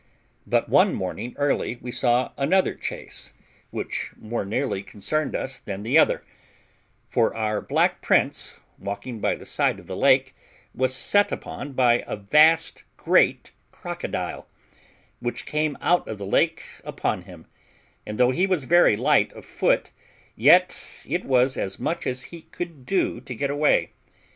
But 0.47 0.67
one 0.67 0.95
morning 0.95 1.35
early 1.37 1.77
we 1.79 1.91
saw 1.91 2.31
another 2.35 2.73
chase, 2.73 3.33
which 3.69 4.13
more 4.17 4.43
nearly 4.45 4.81
concerned 4.81 5.35
us 5.35 5.59
than 5.59 5.83
the 5.83 5.99
other; 5.99 6.23
for 7.07 7.35
our 7.37 7.61
black 7.61 8.01
prince, 8.01 8.59
walking 8.79 9.19
by 9.19 9.35
the 9.35 9.45
side 9.45 9.77
of 9.79 9.85
the 9.85 9.95
lake, 9.95 10.33
was 10.73 10.95
set 10.95 11.31
upon 11.31 11.73
by 11.73 12.03
a 12.07 12.15
vast, 12.15 12.83
great 12.97 13.51
crocodile, 13.71 14.47
which 15.19 15.45
came 15.45 15.77
out 15.81 16.07
of 16.07 16.17
the 16.17 16.25
lake 16.25 16.63
upon 16.83 17.21
him; 17.25 17.45
and 18.03 18.17
though 18.17 18.31
he 18.31 18.47
was 18.47 18.63
very 18.63 18.95
light 18.97 19.31
of 19.33 19.45
foot, 19.45 19.91
yet 20.35 20.75
it 21.05 21.25
was 21.25 21.57
as 21.57 21.77
much 21.77 22.07
as 22.07 22.23
he 22.33 22.41
could 22.41 22.87
do 22.87 23.21
to 23.21 23.35
get 23.35 23.51
away. 23.51 23.91